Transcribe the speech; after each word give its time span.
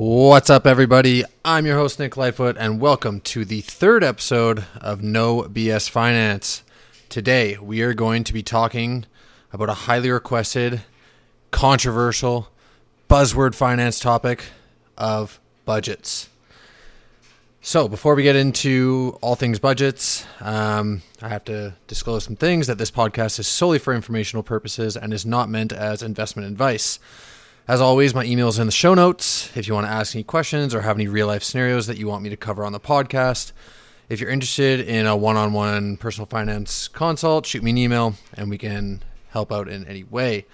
What's 0.00 0.48
up, 0.48 0.64
everybody? 0.64 1.24
I'm 1.44 1.66
your 1.66 1.76
host, 1.76 1.98
Nick 1.98 2.16
Lightfoot, 2.16 2.56
and 2.56 2.80
welcome 2.80 3.20
to 3.22 3.44
the 3.44 3.62
third 3.62 4.04
episode 4.04 4.64
of 4.80 5.02
No 5.02 5.42
BS 5.42 5.90
Finance. 5.90 6.62
Today, 7.08 7.58
we 7.60 7.82
are 7.82 7.94
going 7.94 8.22
to 8.22 8.32
be 8.32 8.44
talking 8.44 9.06
about 9.52 9.68
a 9.68 9.74
highly 9.74 10.08
requested, 10.12 10.82
controversial, 11.50 12.48
buzzword 13.10 13.56
finance 13.56 13.98
topic 13.98 14.44
of 14.96 15.40
budgets. 15.64 16.28
So, 17.60 17.88
before 17.88 18.14
we 18.14 18.22
get 18.22 18.36
into 18.36 19.18
all 19.20 19.34
things 19.34 19.58
budgets, 19.58 20.24
um, 20.40 21.02
I 21.20 21.28
have 21.28 21.44
to 21.46 21.74
disclose 21.88 22.22
some 22.22 22.36
things 22.36 22.68
that 22.68 22.78
this 22.78 22.92
podcast 22.92 23.40
is 23.40 23.48
solely 23.48 23.80
for 23.80 23.92
informational 23.92 24.44
purposes 24.44 24.96
and 24.96 25.12
is 25.12 25.26
not 25.26 25.48
meant 25.48 25.72
as 25.72 26.04
investment 26.04 26.46
advice. 26.46 27.00
As 27.68 27.82
always, 27.82 28.14
my 28.14 28.24
email 28.24 28.48
is 28.48 28.58
in 28.58 28.64
the 28.64 28.72
show 28.72 28.94
notes 28.94 29.54
if 29.54 29.68
you 29.68 29.74
want 29.74 29.86
to 29.86 29.92
ask 29.92 30.16
any 30.16 30.24
questions 30.24 30.74
or 30.74 30.80
have 30.80 30.96
any 30.96 31.06
real 31.06 31.26
life 31.26 31.42
scenarios 31.42 31.86
that 31.86 31.98
you 31.98 32.08
want 32.08 32.22
me 32.22 32.30
to 32.30 32.36
cover 32.36 32.64
on 32.64 32.72
the 32.72 32.80
podcast. 32.80 33.52
If 34.08 34.22
you're 34.22 34.30
interested 34.30 34.80
in 34.80 35.04
a 35.04 35.14
one 35.14 35.36
on 35.36 35.52
one 35.52 35.98
personal 35.98 36.24
finance 36.24 36.88
consult, 36.88 37.44
shoot 37.44 37.62
me 37.62 37.72
an 37.72 37.76
email 37.76 38.14
and 38.32 38.48
we 38.48 38.56
can 38.56 39.02
help 39.32 39.52
out 39.52 39.68
in 39.68 39.86
any 39.86 40.02
way. 40.02 40.46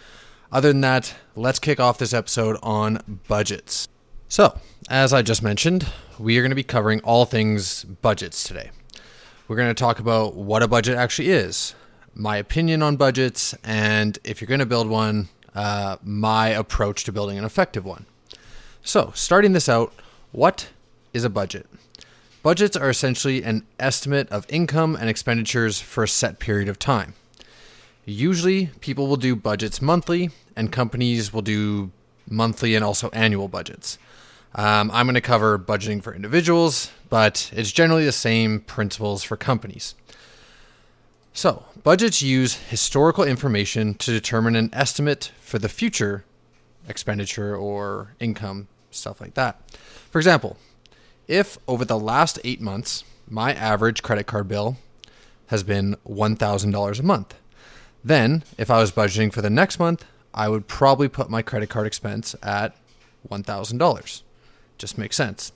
Other 0.50 0.72
than 0.72 0.80
that, 0.80 1.14
let's 1.36 1.60
kick 1.60 1.78
off 1.78 1.98
this 1.98 2.12
episode 2.12 2.56
on 2.64 3.20
budgets. 3.28 3.86
So, 4.27 4.58
as 4.91 5.12
I 5.12 5.22
just 5.22 5.41
mentioned, 5.41 5.86
we 6.19 6.36
are 6.38 6.42
going 6.42 6.50
to 6.50 6.56
be 6.56 6.64
covering 6.64 6.98
all 7.02 7.27
things 7.27 7.84
budgets 7.84 8.42
today. 8.42 8.72
We're 9.46 9.55
going 9.55 9.69
to 9.69 9.74
talk 9.74 10.00
about 10.00 10.34
what 10.34 10.64
a 10.64 10.69
budget 10.69 10.96
actually 10.96 11.30
is, 11.30 11.77
my 12.12 12.38
opinion 12.38 12.83
on 12.83 12.96
budgets, 12.96 13.55
and 13.62 14.19
if 14.24 14.41
you're 14.41 14.48
going 14.48 14.58
to 14.58 14.66
build 14.66 14.88
one, 14.88 15.28
uh, 15.54 15.96
my 16.02 16.48
approach 16.48 17.04
to 17.04 17.12
building 17.12 17.38
an 17.38 17.44
effective 17.44 17.84
one. 17.84 18.06
So, 18.82 19.12
starting 19.14 19.52
this 19.52 19.68
out, 19.68 19.92
what 20.32 20.68
is 21.12 21.24
a 21.24 21.30
budget? 21.30 21.66
Budgets 22.42 22.77
are 22.77 22.90
essentially 22.90 23.42
an 23.42 23.66
estimate 23.78 24.28
of 24.30 24.47
income 24.50 24.97
and 24.97 25.08
expenditures 25.08 25.80
for 25.80 26.05
a 26.05 26.08
set 26.08 26.38
period 26.38 26.69
of 26.69 26.78
time. 26.78 27.14
Usually, 28.05 28.66
people 28.80 29.06
will 29.06 29.16
do 29.16 29.34
budgets 29.34 29.80
monthly, 29.80 30.30
and 30.55 30.70
companies 30.70 31.32
will 31.32 31.42
do 31.42 31.91
monthly 32.28 32.75
and 32.75 32.84
also 32.84 33.08
annual 33.10 33.48
budgets. 33.48 33.98
Um, 34.55 34.91
I'm 34.92 35.06
going 35.06 35.14
to 35.14 35.20
cover 35.20 35.58
budgeting 35.58 36.02
for 36.02 36.14
individuals, 36.14 36.91
but 37.08 37.50
it's 37.55 37.72
generally 37.72 38.05
the 38.05 38.12
same 38.12 38.60
principles 38.60 39.22
for 39.25 39.36
companies. 39.36 39.94
So, 41.36 41.64
budgets 41.82 42.22
use 42.22 42.54
historical 42.54 43.24
information 43.24 43.94
to 43.94 44.12
determine 44.12 44.54
an 44.54 44.70
estimate 44.72 45.32
for 45.41 45.58
the 45.58 45.68
future 45.68 46.24
expenditure 46.88 47.56
or 47.56 48.14
income, 48.20 48.68
stuff 48.92 49.20
like 49.20 49.34
that. 49.34 49.60
For 50.12 50.20
example, 50.20 50.58
if 51.26 51.58
over 51.66 51.84
the 51.84 51.98
last 51.98 52.38
eight 52.44 52.60
months, 52.60 53.02
my 53.28 53.52
average 53.52 54.00
credit 54.00 54.28
card 54.28 54.46
bill 54.46 54.76
has 55.48 55.64
been 55.64 55.96
$1,000 56.08 57.00
a 57.00 57.02
month, 57.02 57.34
then 58.04 58.44
if 58.56 58.70
I 58.70 58.78
was 58.78 58.92
budgeting 58.92 59.32
for 59.32 59.42
the 59.42 59.50
next 59.50 59.80
month, 59.80 60.04
I 60.32 60.48
would 60.48 60.69
probably 60.69 61.08
put 61.08 61.30
my 61.30 61.42
credit 61.42 61.69
card 61.69 61.88
expense 61.88 62.36
at 62.44 62.76
$1,000. 63.28 64.22
Just 64.78 64.98
makes 64.98 65.16
sense. 65.16 65.50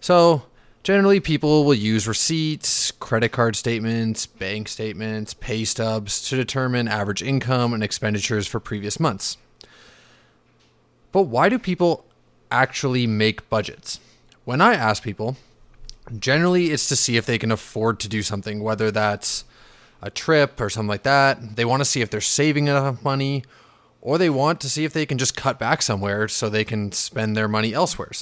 So, 0.00 0.42
Generally, 0.86 1.18
people 1.18 1.64
will 1.64 1.74
use 1.74 2.06
receipts, 2.06 2.85
credit 2.98 3.30
card 3.30 3.56
statements, 3.56 4.26
bank 4.26 4.68
statements, 4.68 5.34
pay 5.34 5.64
stubs 5.64 6.26
to 6.28 6.36
determine 6.36 6.88
average 6.88 7.22
income 7.22 7.74
and 7.74 7.82
expenditures 7.82 8.46
for 8.46 8.60
previous 8.60 8.98
months. 8.98 9.36
But 11.12 11.22
why 11.22 11.48
do 11.48 11.58
people 11.58 12.04
actually 12.50 13.06
make 13.06 13.48
budgets? 13.48 14.00
When 14.44 14.60
I 14.60 14.74
ask 14.74 15.02
people, 15.02 15.36
generally 16.18 16.70
it's 16.70 16.88
to 16.88 16.96
see 16.96 17.16
if 17.16 17.26
they 17.26 17.38
can 17.38 17.50
afford 17.50 18.00
to 18.00 18.08
do 18.08 18.22
something, 18.22 18.62
whether 18.62 18.90
that's 18.90 19.44
a 20.02 20.10
trip 20.10 20.60
or 20.60 20.70
something 20.70 20.88
like 20.88 21.02
that. 21.02 21.56
They 21.56 21.64
want 21.64 21.80
to 21.80 21.84
see 21.84 22.00
if 22.00 22.10
they're 22.10 22.20
saving 22.20 22.68
enough 22.68 23.02
money, 23.02 23.44
or 24.00 24.18
they 24.18 24.30
want 24.30 24.60
to 24.60 24.68
see 24.68 24.84
if 24.84 24.92
they 24.92 25.06
can 25.06 25.18
just 25.18 25.36
cut 25.36 25.58
back 25.58 25.82
somewhere 25.82 26.28
so 26.28 26.48
they 26.48 26.64
can 26.64 26.92
spend 26.92 27.36
their 27.36 27.48
money 27.48 27.74
elsewhere. 27.74 28.12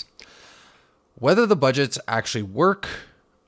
Whether 1.17 1.47
the 1.47 1.57
budgets 1.57 1.99
actually 2.09 2.43
work 2.43 2.89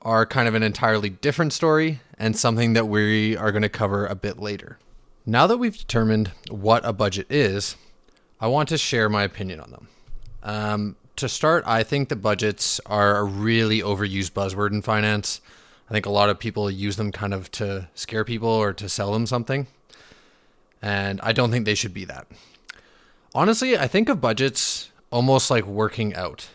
are 0.01 0.25
kind 0.25 0.47
of 0.47 0.55
an 0.55 0.63
entirely 0.63 1.09
different 1.09 1.53
story 1.53 1.99
and 2.17 2.35
something 2.35 2.73
that 2.73 2.87
we 2.87 3.35
are 3.37 3.51
going 3.51 3.61
to 3.61 3.69
cover 3.69 4.05
a 4.05 4.15
bit 4.15 4.39
later. 4.39 4.77
Now 5.25 5.47
that 5.47 5.57
we've 5.57 5.77
determined 5.77 6.31
what 6.49 6.85
a 6.85 6.93
budget 6.93 7.27
is, 7.29 7.75
I 8.39 8.47
want 8.47 8.69
to 8.69 8.77
share 8.77 9.09
my 9.09 9.23
opinion 9.23 9.59
on 9.59 9.71
them. 9.71 9.87
Um, 10.43 10.95
to 11.17 11.27
start, 11.27 11.63
I 11.67 11.83
think 11.83 12.09
that 12.09 12.17
budgets 12.17 12.79
are 12.85 13.17
a 13.17 13.23
really 13.23 13.81
overused 13.81 14.31
buzzword 14.31 14.71
in 14.71 14.81
finance. 14.81 15.41
I 15.89 15.93
think 15.93 16.05
a 16.05 16.11
lot 16.11 16.29
of 16.29 16.39
people 16.39 16.69
use 16.69 16.95
them 16.95 17.11
kind 17.11 17.33
of 17.33 17.49
to 17.51 17.89
scare 17.95 18.23
people 18.23 18.49
or 18.49 18.73
to 18.73 18.87
sell 18.87 19.11
them 19.11 19.25
something. 19.25 19.67
And 20.81 21.19
I 21.21 21.33
don't 21.33 21.49
think 21.49 21.65
they 21.65 21.75
should 21.75 21.93
be 21.93 22.05
that. 22.05 22.27
Honestly, 23.33 23.77
I 23.77 23.87
think 23.87 24.09
of 24.09 24.21
budgets 24.21 24.91
almost 25.11 25.49
like 25.49 25.65
working 25.65 26.15
out. 26.15 26.47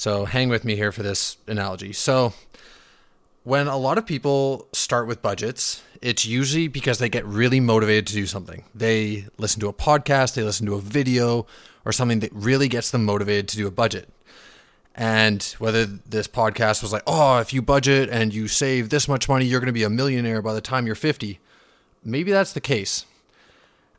So 0.00 0.24
hang 0.24 0.48
with 0.48 0.64
me 0.64 0.76
here 0.76 0.92
for 0.92 1.02
this 1.02 1.36
analogy. 1.46 1.92
So 1.92 2.32
when 3.44 3.66
a 3.66 3.76
lot 3.76 3.98
of 3.98 4.06
people 4.06 4.66
start 4.72 5.06
with 5.06 5.20
budgets, 5.20 5.82
it's 6.00 6.24
usually 6.24 6.68
because 6.68 6.98
they 6.98 7.10
get 7.10 7.26
really 7.26 7.60
motivated 7.60 8.06
to 8.06 8.14
do 8.14 8.24
something. 8.24 8.64
They 8.74 9.26
listen 9.36 9.60
to 9.60 9.68
a 9.68 9.74
podcast, 9.74 10.36
they 10.36 10.42
listen 10.42 10.64
to 10.64 10.74
a 10.76 10.80
video, 10.80 11.46
or 11.84 11.92
something 11.92 12.20
that 12.20 12.32
really 12.32 12.66
gets 12.66 12.90
them 12.90 13.04
motivated 13.04 13.46
to 13.48 13.58
do 13.58 13.66
a 13.66 13.70
budget. 13.70 14.08
And 14.94 15.42
whether 15.58 15.84
this 15.84 16.28
podcast 16.28 16.80
was 16.80 16.94
like, 16.94 17.02
oh, 17.06 17.36
if 17.36 17.52
you 17.52 17.60
budget 17.60 18.08
and 18.08 18.32
you 18.32 18.48
save 18.48 18.88
this 18.88 19.06
much 19.06 19.28
money, 19.28 19.44
you're 19.44 19.60
going 19.60 19.66
to 19.66 19.72
be 19.74 19.82
a 19.82 19.90
millionaire 19.90 20.40
by 20.40 20.54
the 20.54 20.62
time 20.62 20.86
you're 20.86 20.94
50. 20.94 21.38
Maybe 22.02 22.30
that's 22.30 22.54
the 22.54 22.62
case. 22.62 23.04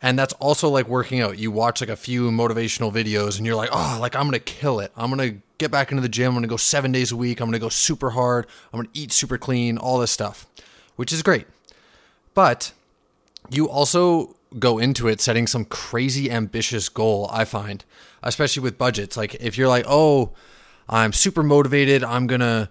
And 0.01 0.17
that's 0.17 0.33
also 0.39 0.67
like 0.67 0.87
working 0.87 1.21
out. 1.21 1.37
You 1.37 1.51
watch 1.51 1.79
like 1.79 1.91
a 1.91 1.95
few 1.95 2.31
motivational 2.31 2.91
videos 2.91 3.37
and 3.37 3.45
you're 3.45 3.55
like, 3.55 3.69
oh, 3.71 3.99
like 4.01 4.15
I'm 4.15 4.23
going 4.23 4.31
to 4.31 4.39
kill 4.39 4.79
it. 4.79 4.91
I'm 4.97 5.15
going 5.15 5.29
to 5.29 5.41
get 5.61 5.71
back 5.71 5.91
into 5.91 6.01
the 6.01 6.09
gym. 6.09 6.29
I'm 6.29 6.33
going 6.33 6.43
to 6.43 6.49
go 6.49 6.57
seven 6.57 6.91
days 6.91 7.11
a 7.11 7.15
week. 7.15 7.39
I'm 7.39 7.45
going 7.45 7.53
to 7.53 7.59
go 7.59 7.69
super 7.69 8.09
hard. 8.09 8.47
I'm 8.73 8.79
going 8.79 8.91
to 8.91 8.99
eat 8.99 9.11
super 9.11 9.37
clean, 9.37 9.77
all 9.77 9.99
this 9.99 10.11
stuff, 10.11 10.47
which 10.95 11.13
is 11.13 11.21
great. 11.21 11.47
But 12.33 12.73
you 13.49 13.69
also 13.69 14.35
go 14.59 14.79
into 14.79 15.07
it 15.07 15.21
setting 15.21 15.47
some 15.47 15.63
crazy 15.65 16.29
ambitious 16.29 16.89
goal, 16.89 17.29
I 17.31 17.45
find, 17.45 17.85
especially 18.23 18.63
with 18.63 18.77
budgets. 18.77 19.15
Like 19.15 19.35
if 19.35 19.57
you're 19.57 19.67
like, 19.67 19.85
oh, 19.87 20.31
I'm 20.89 21.13
super 21.13 21.43
motivated. 21.43 22.03
I'm 22.03 22.27
going 22.27 22.41
to 22.41 22.69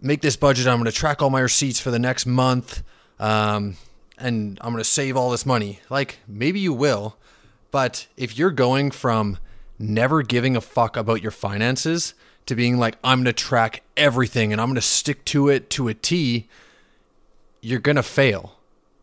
make 0.00 0.20
this 0.20 0.36
budget. 0.36 0.66
I'm 0.66 0.78
going 0.78 0.84
to 0.84 0.92
track 0.92 1.22
all 1.22 1.30
my 1.30 1.40
receipts 1.40 1.80
for 1.80 1.90
the 1.90 1.98
next 1.98 2.26
month. 2.26 2.82
Um, 3.18 3.76
and 4.18 4.58
I'm 4.60 4.72
going 4.72 4.82
to 4.82 4.88
save 4.88 5.16
all 5.16 5.30
this 5.30 5.46
money. 5.46 5.80
Like 5.88 6.18
maybe 6.28 6.60
you 6.60 6.72
will. 6.72 7.16
But 7.70 8.06
if 8.16 8.38
you're 8.38 8.50
going 8.50 8.90
from 8.90 9.38
never 9.78 10.22
giving 10.22 10.56
a 10.56 10.60
fuck 10.60 10.96
about 10.96 11.22
your 11.22 11.30
finances 11.30 12.14
to 12.46 12.54
being 12.54 12.78
like, 12.78 12.96
I'm 13.04 13.18
going 13.18 13.26
to 13.26 13.32
track 13.32 13.82
everything 13.96 14.52
and 14.52 14.60
I'm 14.60 14.68
going 14.68 14.76
to 14.76 14.82
stick 14.82 15.24
to 15.26 15.48
it 15.48 15.70
to 15.70 15.88
a 15.88 15.94
T, 15.94 16.48
you're 17.60 17.78
going 17.78 17.96
to 17.96 18.02
fail. 18.02 18.56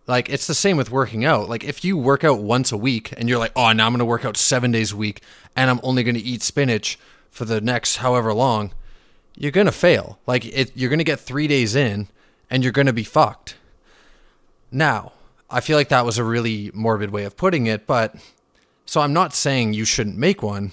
Like, 0.08 0.30
it's 0.30 0.47
the 0.47 0.53
same 0.53 0.78
with 0.78 0.91
working 0.91 1.25
out. 1.25 1.50
Like, 1.50 1.63
if 1.63 1.84
you 1.84 1.97
work 1.97 2.24
out 2.24 2.40
once 2.40 2.72
a 2.72 2.78
week 2.78 3.13
and 3.18 3.28
you're 3.28 3.40
like, 3.40 3.53
oh, 3.56 3.72
now 3.72 3.86
I'm 3.86 3.91
going 3.91 4.00
to 4.00 4.06
work 4.06 4.25
out 4.25 4.38
seven 4.38 4.72
days 4.72 4.91
a 4.91 4.97
week 4.97 5.22
and 5.56 5.69
I'm 5.69 5.80
only 5.84 6.03
going 6.03 6.16
to 6.16 6.22
eat 6.22 6.41
spinach 6.41 7.00
for 7.31 7.46
the 7.46 7.62
next 7.62 7.97
however 7.97 8.34
long, 8.34 8.72
you're 9.36 9.52
going 9.52 9.66
to 9.66 9.72
fail. 9.72 10.19
Like, 10.28 10.46
it, 10.46 10.72
you're 10.75 10.90
going 10.90 11.00
to 11.00 11.03
get 11.03 11.19
three 11.19 11.47
days 11.47 11.75
in 11.75 12.07
and 12.50 12.63
you're 12.63 12.72
going 12.72 12.88
to 12.88 12.94
be 12.94 13.03
fucked. 13.03 13.56
Now, 14.72 15.13
I 15.50 15.59
feel 15.62 15.78
like 15.78 15.90
that 15.90 16.06
was 16.06 16.18
a 16.18 16.24
really 16.24 16.72
morbid 16.74 17.12
way 17.12 17.24
of 17.25 17.38
putting 17.38 17.68
it, 17.68 17.88
but 17.88 18.16
so 18.85 19.01
I'm 19.01 19.13
not 19.13 19.34
saying 19.34 19.73
you 19.73 19.85
shouldn't 19.85 20.18
make 20.18 20.44
one, 20.44 20.72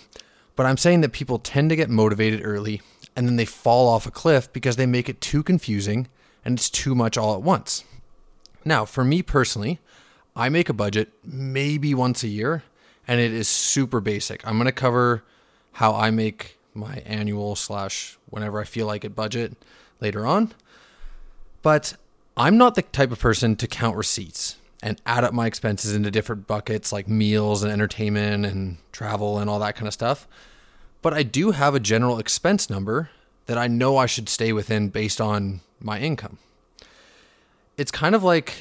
but 0.55 0.67
I'm 0.67 0.77
saying 0.77 1.01
that 1.01 1.13
people 1.13 1.39
tend 1.39 1.71
to 1.71 1.77
get 1.77 1.91
motivated 1.91 2.43
early 2.45 2.83
and 3.17 3.27
then 3.27 3.37
they 3.37 3.45
fall 3.45 3.89
off 3.89 4.07
a 4.07 4.11
cliff 4.11 4.53
because 4.53 4.77
they 4.77 4.87
make 4.87 5.09
it 5.09 5.21
too 5.21 5.43
confusing 5.43 6.09
and 6.45 6.59
it's 6.59 6.71
too 6.71 6.95
much 6.95 7.17
all 7.17 7.35
at 7.35 7.43
once. 7.43 7.85
Now, 8.65 8.85
for 8.85 9.05
me 9.05 9.23
personally, 9.23 9.79
I 10.37 10.49
make 10.49 10.69
a 10.69 10.75
budget 10.75 11.13
maybe 11.25 11.95
once 11.95 12.23
a 12.23 12.29
year 12.29 12.63
and 13.09 13.21
it 13.21 13.33
is 13.33 13.49
super 13.49 14.01
basic. 14.01 14.47
I'm 14.47 14.57
going 14.57 14.67
to 14.67 14.73
cover 14.73 15.25
how 15.73 15.95
I 15.95 16.11
make 16.11 16.59
my 16.75 17.03
annual 17.05 17.57
slash 17.57 18.19
whenever 18.31 18.61
I 18.61 18.65
feel 18.65 18.87
like 18.87 19.05
it 19.05 19.17
budget 19.17 19.57
later 20.01 20.27
on. 20.27 20.53
But 21.63 21.97
I'm 22.37 22.57
not 22.57 22.75
the 22.75 22.83
type 22.83 23.13
of 23.13 23.19
person 23.19 23.57
to 23.57 23.67
count 23.67 23.97
receipts 23.97 24.57
and 24.83 25.01
add 25.07 25.25
up 25.25 25.33
my 25.33 25.47
expenses 25.47 25.95
into 25.95 26.11
different 26.11 26.47
buckets 26.47 26.93
like 26.93 27.09
meals 27.09 27.63
and 27.63 27.73
entertainment 27.73 28.45
and 28.45 28.79
travel 28.91 29.39
and 29.39 29.49
all 29.49 29.61
that 29.61 29.77
kind 29.77 29.87
of 29.87 29.95
stuff. 29.95 30.27
But 31.01 31.15
I 31.15 31.23
do 31.23 31.53
have 31.53 31.75
a 31.75 31.81
general 31.81 32.19
expense 32.19 32.69
number 32.69 33.11
that 33.47 33.59
I 33.59 33.69
know 33.69 33.97
I 33.97 34.07
should 34.07 34.29
stay 34.29 34.53
within 34.53 34.89
based 34.89 35.21
on 35.21 35.61
my 35.81 35.99
income. 35.99 36.39
It's 37.77 37.91
kind 37.91 38.15
of 38.15 38.23
like 38.23 38.55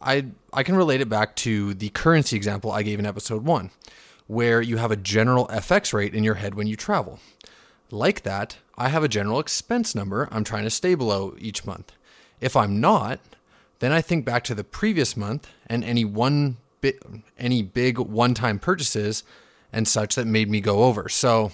I 0.00 0.26
I 0.52 0.62
can 0.62 0.76
relate 0.76 1.00
it 1.00 1.08
back 1.08 1.36
to 1.36 1.74
the 1.74 1.90
currency 1.90 2.36
example 2.36 2.70
I 2.70 2.82
gave 2.82 2.98
in 2.98 3.06
episode 3.06 3.44
1 3.44 3.70
where 4.26 4.60
you 4.60 4.76
have 4.76 4.90
a 4.90 4.96
general 4.96 5.46
FX 5.48 5.92
rate 5.92 6.14
in 6.14 6.24
your 6.24 6.34
head 6.34 6.54
when 6.54 6.66
you 6.66 6.76
travel. 6.76 7.20
like 7.92 8.22
that, 8.22 8.56
I 8.76 8.88
have 8.88 9.04
a 9.04 9.08
general 9.08 9.38
expense 9.38 9.94
number 9.94 10.28
I'm 10.32 10.42
trying 10.42 10.64
to 10.64 10.70
stay 10.70 10.96
below 10.96 11.36
each 11.38 11.64
month. 11.64 11.92
If 12.40 12.56
I'm 12.56 12.80
not, 12.80 13.20
then 13.78 13.92
I 13.92 14.00
think 14.00 14.24
back 14.24 14.44
to 14.44 14.54
the 14.54 14.64
previous 14.64 15.16
month 15.16 15.48
and 15.66 15.84
any 15.84 16.04
one 16.04 16.56
bit, 16.80 17.02
any 17.38 17.62
big 17.62 17.98
one-time 17.98 18.58
purchases 18.58 19.22
and 19.72 19.86
such 19.86 20.14
that 20.14 20.26
made 20.26 20.50
me 20.50 20.60
go 20.60 20.84
over. 20.84 21.08
So, 21.08 21.52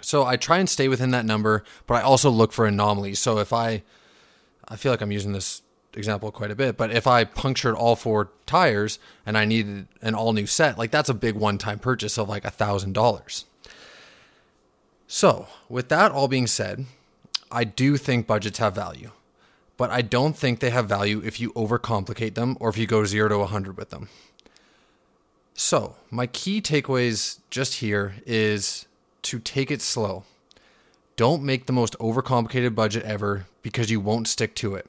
so 0.00 0.24
I 0.24 0.36
try 0.36 0.58
and 0.58 0.68
stay 0.68 0.88
within 0.88 1.10
that 1.10 1.24
number, 1.24 1.64
but 1.86 1.94
I 1.94 2.02
also 2.02 2.30
look 2.30 2.52
for 2.52 2.66
anomalies. 2.66 3.18
So 3.18 3.38
if 3.38 3.52
I, 3.52 3.82
I 4.68 4.76
feel 4.76 4.92
like 4.92 5.00
I'm 5.00 5.12
using 5.12 5.32
this 5.32 5.62
example 5.94 6.30
quite 6.30 6.50
a 6.50 6.54
bit, 6.54 6.76
but 6.76 6.90
if 6.92 7.06
I 7.06 7.24
punctured 7.24 7.74
all 7.74 7.96
four 7.96 8.30
tires 8.46 8.98
and 9.26 9.36
I 9.36 9.44
needed 9.44 9.88
an 10.00 10.14
all 10.14 10.32
new 10.32 10.46
set, 10.46 10.78
like 10.78 10.90
that's 10.90 11.08
a 11.08 11.14
big 11.14 11.34
one-time 11.34 11.78
purchase 11.78 12.18
of 12.18 12.28
like 12.28 12.44
a 12.44 12.50
thousand 12.50 12.92
dollars. 12.92 13.44
So, 15.06 15.46
with 15.68 15.90
that 15.90 16.10
all 16.10 16.26
being 16.26 16.46
said, 16.46 16.86
I 17.50 17.64
do 17.64 17.98
think 17.98 18.26
budgets 18.26 18.58
have 18.58 18.74
value, 18.74 19.10
but 19.82 19.90
I 19.90 20.00
don't 20.00 20.36
think 20.36 20.60
they 20.60 20.70
have 20.70 20.88
value 20.88 21.20
if 21.24 21.40
you 21.40 21.52
overcomplicate 21.54 22.34
them 22.34 22.56
or 22.60 22.68
if 22.68 22.78
you 22.78 22.86
go 22.86 23.04
zero 23.04 23.28
to 23.28 23.38
100 23.38 23.76
with 23.76 23.90
them. 23.90 24.08
So, 25.54 25.96
my 26.08 26.28
key 26.28 26.62
takeaways 26.62 27.40
just 27.50 27.80
here 27.80 28.14
is 28.24 28.86
to 29.22 29.40
take 29.40 29.72
it 29.72 29.82
slow. 29.82 30.22
Don't 31.16 31.42
make 31.42 31.66
the 31.66 31.72
most 31.72 31.98
overcomplicated 31.98 32.76
budget 32.76 33.02
ever 33.02 33.46
because 33.60 33.90
you 33.90 33.98
won't 33.98 34.28
stick 34.28 34.54
to 34.54 34.76
it. 34.76 34.86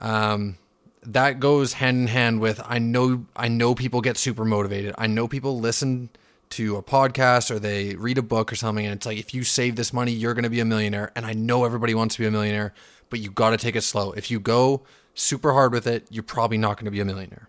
Um, 0.00 0.56
that 1.02 1.38
goes 1.38 1.74
hand 1.74 1.98
in 1.98 2.06
hand 2.06 2.40
with 2.40 2.62
I 2.64 2.78
know 2.78 3.26
I 3.36 3.48
know 3.48 3.74
people 3.74 4.00
get 4.00 4.16
super 4.16 4.46
motivated. 4.46 4.94
I 4.96 5.06
know 5.06 5.28
people 5.28 5.60
listen 5.60 6.08
to 6.48 6.76
a 6.76 6.82
podcast 6.82 7.50
or 7.50 7.58
they 7.58 7.94
read 7.94 8.16
a 8.16 8.22
book 8.22 8.50
or 8.50 8.56
something 8.56 8.86
and 8.86 8.94
it's 8.94 9.04
like 9.04 9.18
if 9.18 9.34
you 9.34 9.44
save 9.44 9.76
this 9.76 9.92
money 9.92 10.12
you're 10.12 10.34
going 10.34 10.44
to 10.44 10.50
be 10.50 10.60
a 10.60 10.64
millionaire 10.64 11.12
and 11.14 11.26
I 11.26 11.34
know 11.34 11.64
everybody 11.64 11.94
wants 11.94 12.14
to 12.14 12.22
be 12.22 12.26
a 12.26 12.30
millionaire 12.30 12.72
but 13.10 13.18
you 13.18 13.30
got 13.30 13.50
to 13.50 13.56
take 13.56 13.76
it 13.76 13.82
slow. 13.82 14.12
If 14.12 14.30
you 14.30 14.40
go 14.40 14.82
super 15.14 15.52
hard 15.52 15.72
with 15.72 15.86
it, 15.86 16.06
you're 16.10 16.22
probably 16.22 16.58
not 16.58 16.76
going 16.76 16.86
to 16.86 16.90
be 16.90 17.00
a 17.00 17.04
millionaire. 17.04 17.48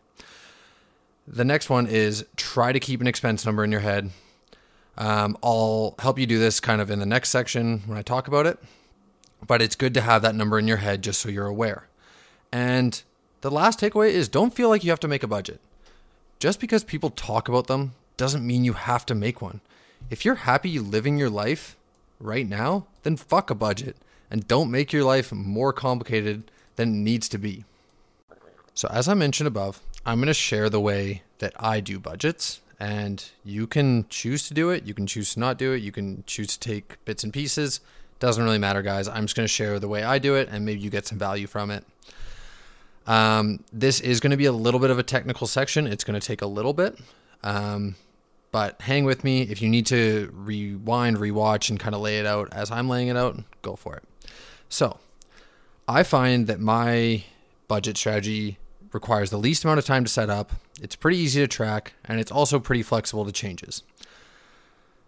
The 1.27 1.45
next 1.45 1.69
one 1.69 1.87
is 1.87 2.25
try 2.35 2.71
to 2.73 2.79
keep 2.79 2.99
an 2.99 3.07
expense 3.07 3.45
number 3.45 3.63
in 3.63 3.71
your 3.71 3.81
head. 3.81 4.11
Um, 4.97 5.37
I'll 5.41 5.95
help 5.99 6.19
you 6.19 6.25
do 6.25 6.39
this 6.39 6.59
kind 6.59 6.81
of 6.81 6.91
in 6.91 6.99
the 6.99 7.05
next 7.05 7.29
section 7.29 7.83
when 7.85 7.97
I 7.97 8.01
talk 8.01 8.27
about 8.27 8.45
it, 8.45 8.59
but 9.45 9.61
it's 9.61 9.75
good 9.75 9.93
to 9.93 10.01
have 10.01 10.21
that 10.23 10.35
number 10.35 10.59
in 10.59 10.67
your 10.67 10.77
head 10.77 11.01
just 11.01 11.21
so 11.21 11.29
you're 11.29 11.47
aware. 11.47 11.87
And 12.51 13.01
the 13.41 13.51
last 13.51 13.79
takeaway 13.79 14.09
is 14.09 14.27
don't 14.27 14.53
feel 14.53 14.67
like 14.67 14.83
you 14.83 14.89
have 14.89 14.99
to 15.01 15.07
make 15.07 15.23
a 15.23 15.27
budget. 15.27 15.61
Just 16.39 16.59
because 16.59 16.83
people 16.83 17.11
talk 17.11 17.47
about 17.47 17.67
them 17.67 17.93
doesn't 18.17 18.45
mean 18.45 18.65
you 18.65 18.73
have 18.73 19.05
to 19.05 19.15
make 19.15 19.41
one. 19.41 19.61
If 20.09 20.25
you're 20.25 20.35
happy 20.35 20.77
living 20.79 21.17
your 21.17 21.29
life 21.29 21.77
right 22.19 22.47
now, 22.47 22.87
then 23.03 23.15
fuck 23.15 23.49
a 23.49 23.55
budget 23.55 23.95
and 24.31 24.47
don't 24.47 24.71
make 24.71 24.93
your 24.93 25.03
life 25.03 25.31
more 25.31 25.73
complicated 25.73 26.49
than 26.77 26.95
it 26.95 26.97
needs 26.97 27.29
to 27.29 27.37
be. 27.37 27.65
So, 28.73 28.87
as 28.91 29.07
I 29.07 29.13
mentioned 29.13 29.47
above, 29.47 29.81
I'm 30.05 30.19
going 30.19 30.27
to 30.27 30.33
share 30.33 30.69
the 30.69 30.79
way 30.79 31.21
that 31.39 31.53
I 31.59 31.81
do 31.81 31.99
budgets, 31.99 32.61
and 32.79 33.23
you 33.43 33.67
can 33.67 34.07
choose 34.09 34.47
to 34.47 34.53
do 34.53 34.69
it. 34.69 34.85
You 34.85 34.93
can 34.93 35.05
choose 35.05 35.33
to 35.33 35.39
not 35.39 35.57
do 35.57 35.73
it. 35.73 35.83
You 35.83 35.91
can 35.91 36.23
choose 36.25 36.57
to 36.57 36.59
take 36.59 37.03
bits 37.05 37.23
and 37.23 37.33
pieces. 37.33 37.81
Doesn't 38.19 38.43
really 38.43 38.57
matter, 38.57 38.81
guys. 38.81 39.07
I'm 39.07 39.25
just 39.25 39.35
going 39.35 39.43
to 39.43 39.53
share 39.53 39.79
the 39.79 39.89
way 39.89 40.03
I 40.03 40.17
do 40.17 40.35
it, 40.35 40.47
and 40.49 40.65
maybe 40.65 40.79
you 40.79 40.89
get 40.89 41.05
some 41.05 41.19
value 41.19 41.45
from 41.45 41.69
it. 41.69 41.83
Um, 43.05 43.63
this 43.73 43.99
is 43.99 44.19
going 44.19 44.31
to 44.31 44.37
be 44.37 44.45
a 44.45 44.51
little 44.51 44.79
bit 44.79 44.89
of 44.89 44.97
a 44.97 45.03
technical 45.03 45.45
section. 45.45 45.85
It's 45.87 46.03
going 46.03 46.19
to 46.19 46.25
take 46.25 46.41
a 46.41 46.47
little 46.47 46.73
bit. 46.73 46.97
Um, 47.43 47.95
but 48.51 48.81
hang 48.81 49.05
with 49.05 49.23
me. 49.23 49.41
If 49.41 49.61
you 49.61 49.69
need 49.69 49.85
to 49.87 50.31
rewind, 50.33 51.17
rewatch, 51.17 51.69
and 51.69 51.79
kind 51.79 51.95
of 51.95 52.01
lay 52.01 52.19
it 52.19 52.25
out 52.25 52.49
as 52.53 52.71
I'm 52.71 52.87
laying 52.87 53.09
it 53.09 53.17
out, 53.17 53.37
go 53.61 53.75
for 53.75 53.95
it. 53.95 54.03
So, 54.71 54.99
I 55.85 56.03
find 56.03 56.47
that 56.47 56.61
my 56.61 57.25
budget 57.67 57.97
strategy 57.97 58.57
requires 58.93 59.29
the 59.29 59.37
least 59.37 59.65
amount 59.65 59.79
of 59.79 59.85
time 59.85 60.05
to 60.05 60.09
set 60.09 60.29
up. 60.29 60.53
It's 60.81 60.95
pretty 60.95 61.17
easy 61.17 61.41
to 61.41 61.47
track, 61.47 61.91
and 62.05 62.21
it's 62.21 62.31
also 62.31 62.57
pretty 62.57 62.81
flexible 62.81 63.25
to 63.25 63.33
changes. 63.33 63.83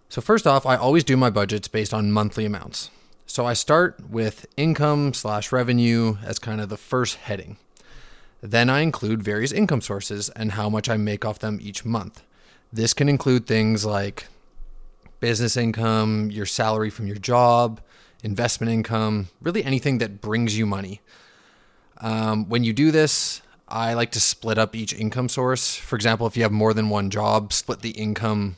So, 0.10 0.20
first 0.20 0.46
off, 0.46 0.66
I 0.66 0.76
always 0.76 1.06
do 1.06 1.16
my 1.16 1.30
budgets 1.30 1.70
based 1.70 1.94
on 1.94 2.12
monthly 2.12 2.44
amounts. 2.44 2.92
So, 3.26 3.46
I 3.46 3.54
start 3.54 4.10
with 4.10 4.46
income 4.58 5.14
slash 5.14 5.54
revenue 5.54 6.18
as 6.26 6.40
kind 6.40 6.60
of 6.60 6.68
the 6.68 6.76
first 6.76 7.16
heading. 7.16 7.56
Then 8.42 8.70
I 8.70 8.82
include 8.82 9.24
various 9.24 9.54
income 9.54 9.80
sources 9.80 10.28
and 10.36 10.52
how 10.52 10.70
much 10.70 10.90
I 10.90 10.98
make 10.98 11.24
off 11.24 11.40
them 11.40 11.60
each 11.62 11.86
month. 11.86 12.22
This 12.74 12.94
can 12.94 13.08
include 13.08 13.48
things 13.48 13.86
like 13.86 14.28
business 15.22 15.56
income, 15.56 16.30
your 16.32 16.46
salary 16.46 16.90
from 16.90 17.08
your 17.08 17.16
job, 17.16 17.80
investment 18.24 18.72
income, 18.72 19.28
really 19.42 19.64
anything 19.64 20.00
that 20.00 20.22
brings 20.22 20.58
you 20.58 20.66
money. 20.66 21.02
Um, 21.98 22.50
when 22.50 22.64
you 22.64 22.74
do 22.74 22.90
this, 22.90 23.42
I 23.68 23.94
like 23.94 24.12
to 24.12 24.20
split 24.20 24.58
up 24.58 24.76
each 24.76 24.94
income 24.94 25.30
source. 25.30 25.76
For 25.76 25.96
example, 25.96 26.26
if 26.26 26.36
you 26.36 26.44
have 26.44 26.52
more 26.52 26.74
than 26.74 26.90
one 26.90 27.10
job, 27.10 27.54
split 27.54 27.82
the 27.82 27.92
income 27.92 28.58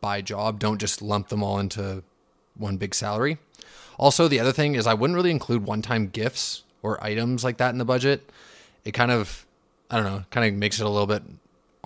by 0.00 0.20
job. 0.20 0.58
Don't 0.58 0.78
just 0.78 1.00
lump 1.00 1.28
them 1.28 1.42
all 1.42 1.58
into 1.58 2.02
one 2.56 2.76
big 2.76 2.94
salary. 2.94 3.38
Also, 3.98 4.28
the 4.28 4.40
other 4.40 4.52
thing 4.52 4.74
is 4.74 4.86
I 4.86 4.94
wouldn't 4.94 5.16
really 5.16 5.30
include 5.30 5.64
one 5.64 5.82
time 5.82 6.08
gifts 6.08 6.62
or 6.82 7.02
items 7.02 7.44
like 7.44 7.58
that 7.58 7.70
in 7.70 7.78
the 7.78 7.84
budget. 7.84 8.30
It 8.84 8.92
kind 8.92 9.10
of, 9.10 9.46
I 9.90 9.96
don't 9.96 10.04
know, 10.04 10.24
kind 10.30 10.46
of 10.46 10.58
makes 10.58 10.80
it 10.80 10.84
a 10.84 10.88
little 10.88 11.06
bit 11.06 11.22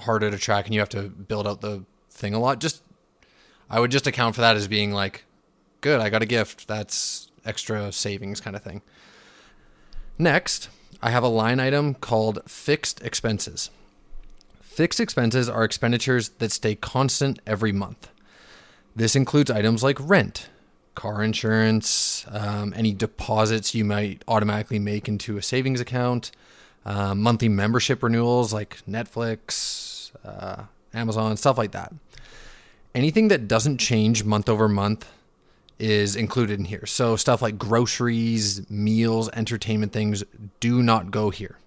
harder 0.00 0.30
to 0.30 0.38
track 0.38 0.66
and 0.66 0.74
you 0.74 0.80
have 0.80 0.88
to 0.90 1.02
build 1.02 1.46
out 1.46 1.60
the 1.60 1.84
thing 2.10 2.34
a 2.34 2.38
lot. 2.38 2.60
Just 2.60 2.82
I 3.70 3.80
would 3.80 3.90
just 3.90 4.06
account 4.06 4.34
for 4.34 4.40
that 4.40 4.56
as 4.56 4.66
being 4.68 4.92
like, 4.92 5.24
good, 5.80 6.00
I 6.00 6.10
got 6.10 6.22
a 6.22 6.26
gift. 6.26 6.68
That's 6.68 7.30
extra 7.44 7.92
savings 7.92 8.40
kind 8.40 8.56
of 8.56 8.62
thing. 8.62 8.82
Next, 10.18 10.68
I 11.02 11.10
have 11.10 11.22
a 11.22 11.28
line 11.28 11.60
item 11.60 11.94
called 11.94 12.42
fixed 12.46 13.02
expenses. 13.02 13.70
Fixed 14.60 15.00
expenses 15.00 15.48
are 15.48 15.64
expenditures 15.64 16.30
that 16.38 16.52
stay 16.52 16.74
constant 16.74 17.40
every 17.46 17.72
month. 17.72 18.10
This 18.94 19.14
includes 19.14 19.50
items 19.50 19.82
like 19.82 19.96
rent, 20.00 20.48
car 20.94 21.22
insurance, 21.22 22.26
um, 22.30 22.74
any 22.76 22.92
deposits 22.92 23.74
you 23.74 23.84
might 23.84 24.22
automatically 24.26 24.80
make 24.80 25.08
into 25.08 25.36
a 25.36 25.42
savings 25.42 25.80
account, 25.80 26.32
uh, 26.84 27.14
monthly 27.14 27.48
membership 27.48 28.02
renewals 28.02 28.52
like 28.52 28.78
Netflix, 28.88 30.10
uh, 30.24 30.64
Amazon, 30.92 31.36
stuff 31.36 31.58
like 31.58 31.72
that. 31.72 31.92
Anything 32.94 33.28
that 33.28 33.46
doesn't 33.46 33.78
change 33.78 34.24
month 34.24 34.48
over 34.48 34.68
month 34.68 35.08
is 35.78 36.16
included 36.16 36.58
in 36.58 36.64
here. 36.64 36.86
So 36.86 37.16
stuff 37.16 37.40
like 37.40 37.58
groceries, 37.58 38.68
meals, 38.70 39.30
entertainment 39.32 39.92
things 39.92 40.24
do 40.60 40.82
not 40.82 41.10
go 41.10 41.30
here. 41.30 41.58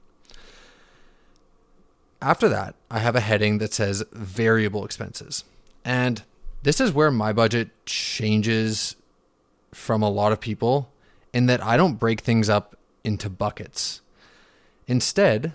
After 2.21 2.49
that, 2.49 2.75
I 2.89 2.99
have 2.99 3.15
a 3.15 3.21
heading 3.21 3.57
that 3.59 3.73
says 3.73 4.03
variable 4.11 4.85
expenses. 4.85 5.43
And 5.83 6.23
this 6.63 6.79
is 6.79 6.91
where 6.91 7.09
my 7.09 7.33
budget 7.33 7.69
changes 7.85 8.95
from 9.71 10.03
a 10.03 10.09
lot 10.09 10.31
of 10.31 10.39
people 10.39 10.91
in 11.33 11.47
that 11.47 11.63
I 11.63 11.77
don't 11.77 11.95
break 11.95 12.21
things 12.21 12.49
up 12.49 12.75
into 13.03 13.29
buckets. 13.29 14.01
Instead, 14.87 15.53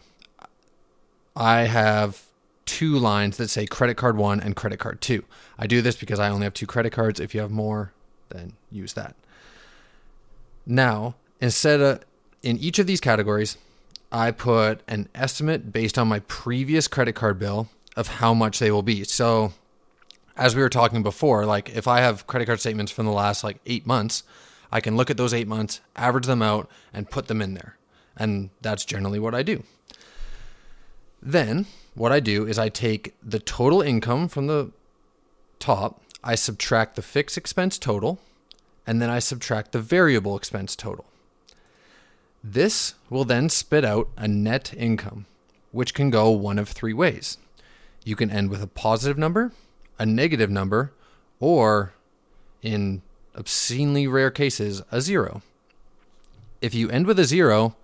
I 1.36 1.62
have 1.62 2.22
two 2.64 2.98
lines 2.98 3.36
that 3.36 3.48
say 3.48 3.66
credit 3.66 3.96
card 3.96 4.16
one 4.16 4.40
and 4.40 4.56
credit 4.56 4.78
card 4.78 5.00
two. 5.00 5.24
I 5.58 5.66
do 5.66 5.80
this 5.82 5.96
because 5.96 6.18
I 6.18 6.30
only 6.30 6.44
have 6.44 6.54
two 6.54 6.66
credit 6.66 6.90
cards. 6.90 7.20
If 7.20 7.34
you 7.34 7.40
have 7.40 7.50
more, 7.50 7.92
then 8.30 8.52
use 8.70 8.92
that. 8.94 9.14
Now, 10.66 11.14
instead 11.40 11.80
of 11.80 12.04
in 12.42 12.58
each 12.58 12.78
of 12.78 12.86
these 12.86 13.00
categories, 13.00 13.56
I 14.10 14.30
put 14.30 14.80
an 14.88 15.08
estimate 15.14 15.72
based 15.72 15.98
on 15.98 16.08
my 16.08 16.20
previous 16.20 16.88
credit 16.88 17.14
card 17.14 17.38
bill 17.38 17.68
of 17.96 18.08
how 18.08 18.34
much 18.34 18.58
they 18.58 18.70
will 18.70 18.82
be. 18.82 19.04
So, 19.04 19.52
as 20.36 20.54
we 20.54 20.62
were 20.62 20.68
talking 20.68 21.02
before, 21.02 21.46
like 21.46 21.74
if 21.74 21.88
I 21.88 22.00
have 22.00 22.26
credit 22.26 22.46
card 22.46 22.60
statements 22.60 22.92
from 22.92 23.06
the 23.06 23.12
last 23.12 23.42
like 23.42 23.58
eight 23.66 23.86
months, 23.86 24.22
I 24.70 24.80
can 24.80 24.96
look 24.96 25.10
at 25.10 25.16
those 25.16 25.32
eight 25.32 25.48
months, 25.48 25.80
average 25.94 26.26
them 26.26 26.42
out, 26.42 26.68
and 26.92 27.10
put 27.10 27.28
them 27.28 27.40
in 27.40 27.54
there. 27.54 27.76
And 28.16 28.50
that's 28.60 28.84
generally 28.84 29.18
what 29.18 29.34
I 29.34 29.42
do. 29.42 29.62
Then, 31.22 31.66
what 31.94 32.12
I 32.12 32.20
do 32.20 32.46
is 32.46 32.58
I 32.58 32.68
take 32.68 33.14
the 33.22 33.38
total 33.38 33.80
income 33.80 34.28
from 34.28 34.46
the 34.46 34.70
top, 35.58 36.00
I 36.26 36.34
subtract 36.34 36.96
the 36.96 37.02
fixed 37.02 37.38
expense 37.38 37.78
total, 37.78 38.18
and 38.84 39.00
then 39.00 39.08
I 39.08 39.20
subtract 39.20 39.70
the 39.70 39.78
variable 39.78 40.36
expense 40.36 40.74
total. 40.74 41.04
This 42.42 42.94
will 43.08 43.24
then 43.24 43.48
spit 43.48 43.84
out 43.84 44.08
a 44.16 44.26
net 44.26 44.74
income, 44.76 45.26
which 45.70 45.94
can 45.94 46.10
go 46.10 46.30
one 46.30 46.58
of 46.58 46.68
three 46.68 46.92
ways. 46.92 47.38
You 48.04 48.16
can 48.16 48.28
end 48.28 48.50
with 48.50 48.60
a 48.60 48.66
positive 48.66 49.16
number, 49.16 49.52
a 50.00 50.04
negative 50.04 50.50
number, 50.50 50.92
or 51.38 51.92
in 52.60 53.02
obscenely 53.36 54.08
rare 54.08 54.32
cases, 54.32 54.82
a 54.90 55.00
zero. 55.00 55.42
If 56.60 56.74
you 56.74 56.90
end 56.90 57.06
with 57.06 57.20
a 57.20 57.24
zero, 57.24 57.76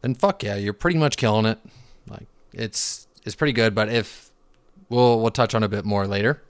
then 0.00 0.14
fuck 0.14 0.44
yeah, 0.44 0.54
you're 0.54 0.74
pretty 0.74 0.98
much 0.98 1.16
killing 1.16 1.46
it. 1.46 1.58
Like 2.06 2.28
it's 2.52 3.08
it's 3.24 3.34
pretty 3.34 3.52
good, 3.52 3.74
but 3.74 3.88
if 3.88 4.30
we'll 4.88 5.20
we'll 5.20 5.32
touch 5.32 5.56
on 5.56 5.64
a 5.64 5.68
bit 5.68 5.84
more 5.84 6.06
later. 6.06 6.40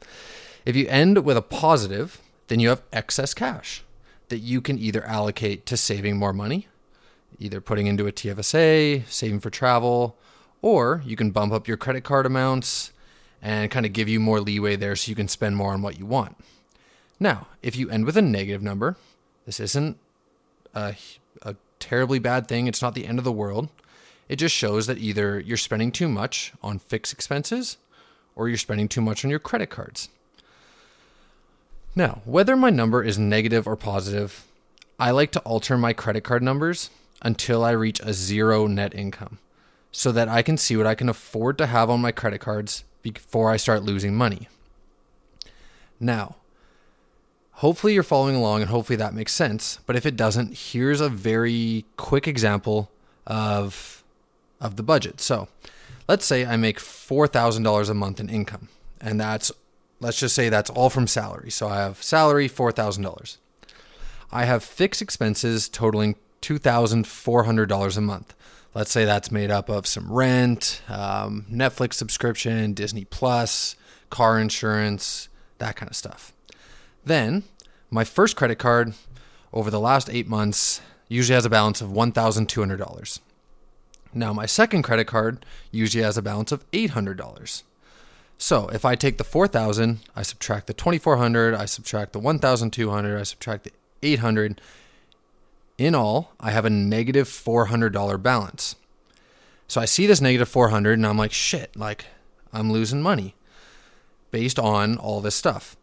If 0.64 0.76
you 0.76 0.86
end 0.88 1.24
with 1.24 1.36
a 1.36 1.42
positive, 1.42 2.20
then 2.48 2.60
you 2.60 2.70
have 2.70 2.82
excess 2.92 3.34
cash 3.34 3.84
that 4.28 4.38
you 4.38 4.60
can 4.60 4.78
either 4.78 5.04
allocate 5.04 5.66
to 5.66 5.76
saving 5.76 6.16
more 6.16 6.32
money, 6.32 6.68
either 7.38 7.60
putting 7.60 7.86
into 7.86 8.06
a 8.06 8.12
TFSA, 8.12 9.06
saving 9.08 9.40
for 9.40 9.50
travel, 9.50 10.16
or 10.62 11.02
you 11.04 11.16
can 11.16 11.30
bump 11.30 11.52
up 11.52 11.68
your 11.68 11.76
credit 11.76 12.02
card 12.02 12.24
amounts 12.24 12.92
and 13.42 13.70
kind 13.70 13.84
of 13.84 13.92
give 13.92 14.08
you 14.08 14.18
more 14.18 14.40
leeway 14.40 14.76
there 14.76 14.96
so 14.96 15.10
you 15.10 15.14
can 15.14 15.28
spend 15.28 15.56
more 15.56 15.74
on 15.74 15.82
what 15.82 15.98
you 15.98 16.06
want. 16.06 16.36
Now, 17.20 17.48
if 17.62 17.76
you 17.76 17.90
end 17.90 18.06
with 18.06 18.16
a 18.16 18.22
negative 18.22 18.62
number, 18.62 18.96
this 19.44 19.60
isn't 19.60 19.98
a, 20.74 20.96
a 21.42 21.56
terribly 21.78 22.18
bad 22.18 22.48
thing. 22.48 22.66
It's 22.66 22.80
not 22.80 22.94
the 22.94 23.06
end 23.06 23.18
of 23.18 23.24
the 23.24 23.32
world. 23.32 23.68
It 24.30 24.36
just 24.36 24.54
shows 24.54 24.86
that 24.86 24.96
either 24.96 25.38
you're 25.38 25.58
spending 25.58 25.92
too 25.92 26.08
much 26.08 26.54
on 26.62 26.78
fixed 26.78 27.12
expenses 27.12 27.76
or 28.34 28.48
you're 28.48 28.56
spending 28.56 28.88
too 28.88 29.02
much 29.02 29.24
on 29.24 29.30
your 29.30 29.38
credit 29.38 29.68
cards. 29.68 30.08
Now, 31.96 32.22
whether 32.24 32.56
my 32.56 32.70
number 32.70 33.02
is 33.02 33.18
negative 33.18 33.66
or 33.66 33.76
positive, 33.76 34.44
I 34.98 35.12
like 35.12 35.30
to 35.32 35.40
alter 35.40 35.78
my 35.78 35.92
credit 35.92 36.24
card 36.24 36.42
numbers 36.42 36.90
until 37.22 37.64
I 37.64 37.70
reach 37.70 38.00
a 38.00 38.12
zero 38.12 38.66
net 38.66 38.94
income 38.94 39.38
so 39.92 40.10
that 40.10 40.28
I 40.28 40.42
can 40.42 40.56
see 40.56 40.76
what 40.76 40.86
I 40.86 40.96
can 40.96 41.08
afford 41.08 41.56
to 41.58 41.66
have 41.66 41.88
on 41.88 42.00
my 42.00 42.10
credit 42.10 42.40
cards 42.40 42.84
before 43.02 43.50
I 43.50 43.56
start 43.56 43.84
losing 43.84 44.14
money. 44.14 44.48
Now, 46.00 46.36
hopefully 47.52 47.94
you're 47.94 48.02
following 48.02 48.34
along 48.34 48.62
and 48.62 48.70
hopefully 48.70 48.96
that 48.96 49.14
makes 49.14 49.32
sense, 49.32 49.78
but 49.86 49.94
if 49.94 50.04
it 50.04 50.16
doesn't, 50.16 50.58
here's 50.58 51.00
a 51.00 51.08
very 51.08 51.84
quick 51.96 52.26
example 52.26 52.90
of 53.26 54.02
of 54.60 54.76
the 54.76 54.82
budget. 54.82 55.20
So, 55.20 55.48
let's 56.08 56.24
say 56.24 56.46
I 56.46 56.56
make 56.56 56.78
$4,000 56.78 57.90
a 57.90 57.94
month 57.94 58.18
in 58.18 58.30
income, 58.30 58.68
and 59.00 59.20
that's 59.20 59.52
let's 60.04 60.20
just 60.20 60.34
say 60.34 60.50
that's 60.50 60.68
all 60.68 60.90
from 60.90 61.06
salary. 61.06 61.50
So 61.50 61.66
I 61.66 61.76
have 61.76 62.02
salary 62.02 62.46
$4,000. 62.46 63.38
I 64.30 64.44
have 64.44 64.62
fixed 64.62 65.00
expenses 65.00 65.66
totaling 65.68 66.16
$2,400 66.42 67.96
a 67.96 68.00
month. 68.02 68.34
Let's 68.74 68.90
say 68.90 69.06
that's 69.06 69.30
made 69.30 69.50
up 69.50 69.70
of 69.70 69.86
some 69.86 70.12
rent, 70.12 70.82
um, 70.88 71.46
Netflix 71.50 71.94
subscription, 71.94 72.74
Disney 72.74 73.06
Plus, 73.06 73.76
car 74.10 74.38
insurance, 74.38 75.30
that 75.58 75.76
kind 75.76 75.88
of 75.88 75.96
stuff. 75.96 76.34
Then 77.04 77.44
my 77.90 78.04
first 78.04 78.36
credit 78.36 78.58
card 78.58 78.92
over 79.54 79.70
the 79.70 79.80
last 79.80 80.10
eight 80.10 80.28
months 80.28 80.82
usually 81.08 81.34
has 81.34 81.46
a 81.46 81.50
balance 81.50 81.80
of 81.80 81.88
$1,200. 81.90 83.20
Now, 84.12 84.32
my 84.32 84.46
second 84.46 84.82
credit 84.82 85.06
card 85.06 85.46
usually 85.70 86.04
has 86.04 86.18
a 86.18 86.22
balance 86.22 86.52
of 86.52 86.70
$800. 86.72 87.62
So 88.38 88.68
if 88.68 88.84
I 88.84 88.94
take 88.94 89.18
the 89.18 89.24
4,000, 89.24 90.00
I 90.14 90.22
subtract 90.22 90.66
the 90.66 90.74
2,400, 90.74 91.54
I 91.54 91.64
subtract 91.64 92.12
the 92.12 92.18
1,200, 92.18 93.18
I 93.18 93.22
subtract 93.22 93.64
the 93.64 93.72
800. 94.02 94.60
In 95.78 95.94
all, 95.94 96.32
I 96.38 96.50
have 96.50 96.64
a 96.64 96.70
negative 96.70 97.28
$400 97.28 98.22
balance. 98.22 98.76
So 99.66 99.80
I 99.80 99.86
see 99.86 100.06
this 100.06 100.20
negative 100.20 100.48
400 100.48 100.92
and 100.92 101.06
I'm 101.06 101.16
like, 101.16 101.32
shit, 101.32 101.74
like 101.76 102.06
I'm 102.52 102.72
losing 102.72 103.02
money 103.02 103.34
based 104.30 104.58
on 104.58 104.96
all 104.98 105.20
this 105.20 105.34
stuff. 105.34 105.76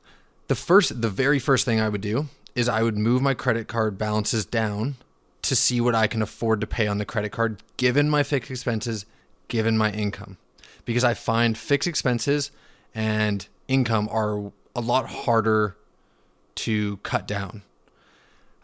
The 0.47 0.55
first, 0.55 1.01
the 1.01 1.09
very 1.09 1.39
first 1.39 1.65
thing 1.65 1.79
I 1.79 1.89
would 1.89 2.01
do 2.01 2.27
is 2.53 2.67
I 2.67 2.83
would 2.83 2.97
move 2.97 3.21
my 3.21 3.33
credit 3.33 3.67
card 3.67 3.97
balances 3.97 4.45
down 4.45 4.95
to 5.41 5.55
see 5.55 5.81
what 5.81 5.95
I 5.95 6.07
can 6.07 6.21
afford 6.21 6.61
to 6.61 6.67
pay 6.67 6.85
on 6.85 6.97
the 6.97 7.05
credit 7.05 7.31
card 7.31 7.63
given 7.77 8.09
my 8.09 8.23
fixed 8.23 8.51
expenses, 8.51 9.05
given 9.47 9.77
my 9.77 9.91
income 9.91 10.37
because 10.85 11.03
I 11.03 11.13
find 11.13 11.57
fixed 11.57 11.87
expenses 11.87 12.51
and 12.93 13.47
income 13.67 14.09
are 14.11 14.51
a 14.75 14.81
lot 14.81 15.07
harder 15.07 15.75
to 16.55 16.97
cut 16.97 17.27
down. 17.27 17.63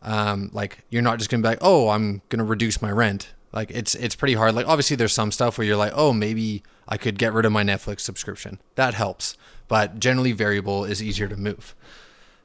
Um, 0.02 0.50
like 0.54 0.80
you're 0.90 1.02
not 1.02 1.18
just 1.18 1.30
gonna 1.30 1.44
be 1.44 1.50
like, 1.50 1.60
oh, 1.62 1.90
I'm 1.90 2.22
gonna 2.30 2.44
reduce 2.44 2.82
my 2.82 2.92
rent. 2.92 3.34
Like 3.52 3.72
it's 3.72 3.96
it's 3.96 4.16
pretty 4.16 4.36
hard. 4.36 4.56
Like 4.56 4.68
obviously 4.68 4.96
there's 4.96 5.14
some 5.14 5.32
stuff 5.32 5.58
where 5.58 5.66
you're 5.66 5.78
like, 5.78 5.94
oh, 5.96 6.14
maybe 6.14 6.64
I 6.88 6.98
could 6.98 7.18
get 7.18 7.34
rid 7.34 7.46
of 7.46 7.52
my 7.52 7.64
Netflix 7.64 8.02
subscription. 8.02 8.60
That 8.76 8.94
helps, 8.94 9.38
but 9.68 10.00
generally 10.00 10.32
variable 10.32 10.86
is 10.86 11.02
easier 11.02 11.28
to 11.28 11.38
move. 11.38 11.76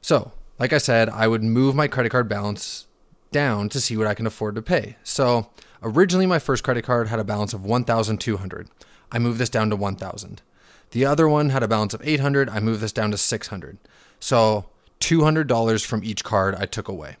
So, 0.01 0.31
like 0.59 0.73
I 0.73 0.77
said, 0.77 1.09
I 1.09 1.27
would 1.27 1.43
move 1.43 1.75
my 1.75 1.87
credit 1.87 2.09
card 2.09 2.27
balance 2.27 2.87
down 3.33 3.67
to 3.67 3.81
see 3.81 3.97
what 3.97 4.07
I 4.07 4.13
can 4.13 4.25
afford 4.25 4.55
to 4.55 4.61
pay. 4.61 4.95
So 5.03 5.49
originally 5.81 6.25
my 6.25 6.39
first 6.39 6.63
credit 6.63 6.83
card 6.85 7.09
had 7.09 7.19
a 7.19 7.25
balance 7.25 7.53
of 7.53 7.65
1,200. 7.65 8.69
I 9.13 9.19
move 9.19 9.37
this 9.37 9.49
down 9.49 9.69
to 9.69 9.75
1000. 9.75 10.41
The 10.91 11.05
other 11.05 11.29
one 11.29 11.51
had 11.51 11.63
a 11.63 11.67
balance 11.67 11.93
of 11.93 12.01
800. 12.03 12.49
I 12.49 12.59
move 12.59 12.81
this 12.81 12.91
down 12.91 13.11
to 13.11 13.17
600. 13.17 13.77
So 14.19 14.65
$200 14.99 15.85
from 15.85 16.03
each 16.03 16.23
card 16.23 16.55
I 16.55 16.65
took 16.65 16.87
away. 16.87 17.17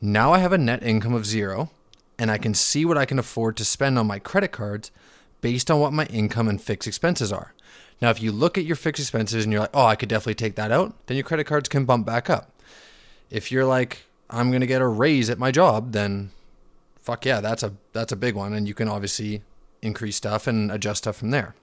Now 0.00 0.32
I 0.32 0.38
have 0.38 0.52
a 0.52 0.58
net 0.58 0.82
income 0.82 1.14
of 1.14 1.26
zero 1.26 1.70
and 2.18 2.30
I 2.30 2.38
can 2.38 2.54
see 2.54 2.84
what 2.84 2.96
I 2.96 3.04
can 3.04 3.18
afford 3.18 3.56
to 3.56 3.64
spend 3.64 3.98
on 3.98 4.06
my 4.06 4.18
credit 4.18 4.52
cards 4.52 4.90
based 5.40 5.70
on 5.70 5.80
what 5.80 5.92
my 5.92 6.06
income 6.06 6.48
and 6.48 6.60
fixed 6.60 6.88
expenses 6.88 7.32
are. 7.32 7.52
Now, 8.00 8.10
if 8.10 8.22
you 8.22 8.30
look 8.30 8.56
at 8.56 8.64
your 8.64 8.76
fixed 8.76 9.00
expenses 9.00 9.44
and 9.44 9.52
you're 9.52 9.62
like, 9.62 9.74
oh, 9.74 9.84
I 9.84 9.96
could 9.96 10.08
definitely 10.08 10.34
take 10.34 10.54
that 10.54 10.70
out, 10.70 10.94
then 11.06 11.16
your 11.16 11.24
credit 11.24 11.44
cards 11.44 11.68
can 11.68 11.84
bump 11.84 12.06
back 12.06 12.30
up. 12.30 12.52
If 13.28 13.50
you're 13.50 13.64
like, 13.64 14.04
I'm 14.30 14.50
going 14.50 14.60
to 14.60 14.68
get 14.68 14.82
a 14.82 14.86
raise 14.86 15.30
at 15.30 15.38
my 15.38 15.50
job, 15.50 15.92
then 15.92 16.30
fuck 17.00 17.24
yeah, 17.24 17.40
that's 17.40 17.62
a 17.62 17.72
that's 17.92 18.12
a 18.12 18.16
big 18.16 18.34
one 18.34 18.52
and 18.52 18.68
you 18.68 18.74
can 18.74 18.86
obviously 18.86 19.42
increase 19.82 20.16
stuff 20.16 20.46
and 20.46 20.70
adjust 20.70 21.04
stuff 21.04 21.16
from 21.16 21.30
there. 21.30 21.54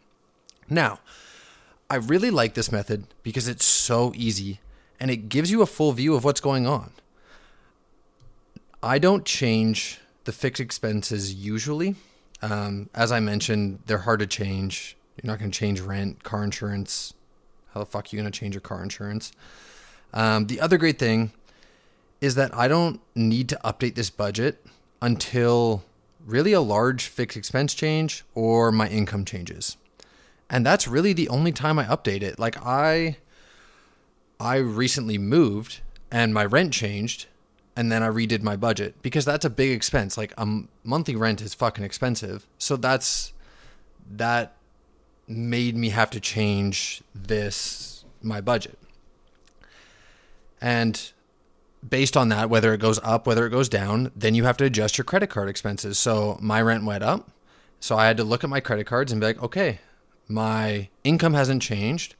Now, 0.69 0.99
I 1.89 1.95
really 1.95 2.31
like 2.31 2.53
this 2.53 2.71
method 2.71 3.05
because 3.23 3.47
it's 3.47 3.65
so 3.65 4.11
easy 4.15 4.59
and 4.99 5.11
it 5.11 5.29
gives 5.29 5.51
you 5.51 5.61
a 5.61 5.65
full 5.65 5.91
view 5.91 6.15
of 6.15 6.23
what's 6.23 6.41
going 6.41 6.65
on. 6.65 6.91
I 8.81 8.99
don't 8.99 9.25
change 9.25 9.99
the 10.23 10.31
fixed 10.31 10.59
expenses 10.59 11.33
usually. 11.33 11.95
Um, 12.41 12.89
as 12.93 13.11
I 13.11 13.19
mentioned, 13.19 13.79
they're 13.85 13.99
hard 13.99 14.19
to 14.19 14.27
change. 14.27 14.97
You're 15.15 15.31
not 15.31 15.39
going 15.39 15.51
to 15.51 15.57
change 15.57 15.79
rent, 15.79 16.23
car 16.23 16.43
insurance. 16.43 17.13
How 17.73 17.79
the 17.79 17.85
fuck 17.85 18.05
are 18.05 18.15
you 18.15 18.21
going 18.21 18.31
to 18.31 18.39
change 18.39 18.53
your 18.53 18.61
car 18.61 18.81
insurance? 18.81 19.31
Um, 20.13 20.47
the 20.47 20.61
other 20.61 20.77
great 20.77 20.99
thing 20.99 21.31
is 22.21 22.35
that 22.35 22.55
I 22.55 22.67
don't 22.67 23.01
need 23.15 23.49
to 23.49 23.59
update 23.63 23.95
this 23.95 24.09
budget 24.09 24.65
until 25.01 25.83
really 26.25 26.53
a 26.53 26.61
large 26.61 27.05
fixed 27.07 27.37
expense 27.37 27.73
change 27.73 28.23
or 28.33 28.71
my 28.71 28.87
income 28.89 29.25
changes. 29.25 29.77
And 30.49 30.65
that's 30.65 30.87
really 30.87 31.13
the 31.13 31.29
only 31.29 31.51
time 31.51 31.79
I 31.79 31.85
update 31.85 32.21
it. 32.21 32.39
Like 32.39 32.57
I 32.63 33.17
I 34.39 34.57
recently 34.57 35.17
moved 35.17 35.81
and 36.11 36.33
my 36.33 36.45
rent 36.45 36.73
changed 36.73 37.27
and 37.75 37.91
then 37.91 38.03
I 38.03 38.07
redid 38.07 38.41
my 38.41 38.55
budget 38.55 39.01
because 39.01 39.25
that's 39.25 39.45
a 39.45 39.49
big 39.49 39.71
expense. 39.71 40.17
Like 40.17 40.33
a 40.37 40.63
monthly 40.83 41.15
rent 41.15 41.41
is 41.41 41.53
fucking 41.53 41.83
expensive. 41.83 42.45
So 42.57 42.75
that's 42.75 43.33
that 44.09 44.55
made 45.27 45.75
me 45.75 45.89
have 45.89 46.09
to 46.11 46.19
change 46.19 47.01
this 47.13 48.05
my 48.21 48.41
budget. 48.41 48.77
And 50.61 51.11
based 51.87 52.17
on 52.17 52.29
that, 52.29 52.49
whether 52.49 52.73
it 52.73 52.79
goes 52.79 52.99
up, 53.03 53.27
whether 53.27 53.45
it 53.45 53.51
goes 53.51 53.69
down, 53.69 54.11
then 54.15 54.35
you 54.35 54.43
have 54.45 54.57
to 54.57 54.65
adjust 54.65 54.97
your 54.97 55.05
credit 55.05 55.29
card 55.29 55.49
expenses. 55.49 55.99
So 55.99 56.37
my 56.41 56.61
rent 56.61 56.85
went 56.85 57.03
up. 57.03 57.29
So 57.79 57.97
I 57.97 58.07
had 58.07 58.17
to 58.17 58.23
look 58.23 58.43
at 58.43 58.49
my 58.49 58.59
credit 58.59 58.85
cards 58.85 59.11
and 59.11 59.21
be 59.21 59.27
like, 59.27 59.43
okay, 59.43 59.79
my 60.27 60.89
income 61.03 61.33
hasn't 61.33 61.61
changed. 61.61 62.15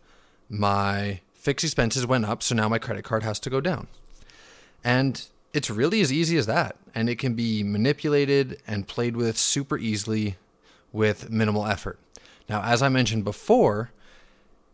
My 0.50 1.22
fixed 1.34 1.64
expenses 1.64 2.06
went 2.06 2.26
up. 2.26 2.44
So 2.44 2.54
now 2.54 2.70
my 2.70 2.78
credit 2.78 3.04
card 3.04 3.24
has 3.24 3.40
to 3.42 3.50
go 3.50 3.62
down. 3.62 3.88
And 4.84 5.26
it's 5.54 5.70
really 5.70 6.02
as 6.02 6.14
easy 6.14 6.38
as 6.38 6.46
that. 6.46 6.76
And 6.94 7.10
it 7.10 7.18
can 7.18 7.34
be 7.34 7.64
manipulated 7.64 8.62
and 8.68 8.88
played 8.88 9.16
with 9.16 9.38
super 9.38 9.78
easily 9.78 10.36
with 10.92 11.30
minimal 11.30 11.66
effort. 11.66 11.98
Now, 12.48 12.62
as 12.62 12.84
I 12.84 12.90
mentioned 12.90 13.24
before, 13.24 13.92